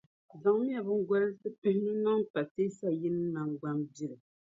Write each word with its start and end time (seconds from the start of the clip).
Zaŋmiya 0.41 0.79
biŋgolinsi 0.87 1.47
pihinu 1.61 1.91
niŋ 2.03 2.19
pateesa 2.33 2.87
yini 3.01 3.25
naŋgbambili. 3.33 4.17